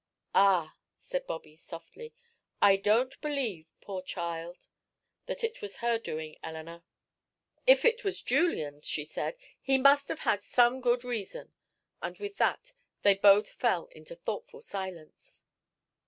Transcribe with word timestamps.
"Ah," 0.33 0.73
said 0.99 1.27
Bobby, 1.27 1.55
softly. 1.55 2.11
"I 2.59 2.75
don't 2.75 3.21
believe, 3.21 3.67
poor 3.81 4.01
child! 4.01 4.65
that 5.27 5.43
it 5.43 5.61
was 5.61 5.75
her 5.75 5.99
doing, 5.99 6.37
Eleanor." 6.41 6.83
"If 7.67 7.85
it 7.85 8.03
was 8.03 8.23
Julian's," 8.23 8.87
she 8.87 9.05
said, 9.05 9.35
"he 9.61 9.77
must 9.77 10.07
have 10.07 10.21
had 10.21 10.43
some 10.43 10.81
good 10.81 11.03
reason." 11.03 11.53
And 12.01 12.17
with 12.17 12.37
that 12.37 12.73
they 13.03 13.13
both 13.13 13.47
fell 13.51 13.89
into 13.91 14.15
thoughtful 14.15 14.61
silence. 14.61 15.43